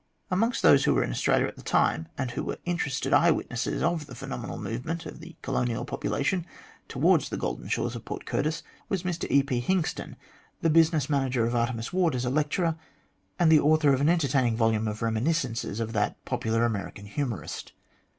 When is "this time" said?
1.53-2.07